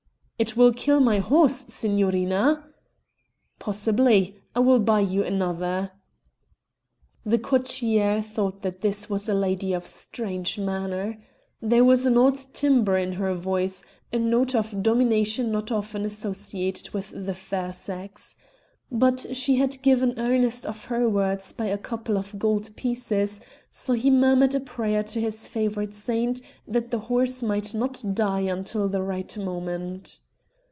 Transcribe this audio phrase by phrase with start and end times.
[0.41, 2.65] "It will kill my horse, signorina."
[3.59, 4.37] "Possibly.
[4.55, 5.91] I will buy you another."
[7.23, 11.21] The cocchiere thought that this was a lady of strange manner.
[11.61, 16.89] There was an odd timbre in her voice, a note of domination not often associated
[16.89, 18.35] with the fair sex.
[18.91, 23.41] But she had given earnest of her words by a couple of gold pieces,
[23.71, 28.39] so he murmured a prayer to his favourite saint that the horse might not die
[28.41, 30.19] until the right moment.